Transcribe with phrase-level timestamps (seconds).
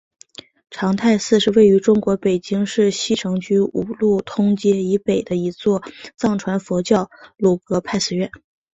[0.71, 5.83] 长泰寺是位于中国北京市西城区五路通街以北的一座
[6.15, 8.31] 藏传佛教格鲁派寺院。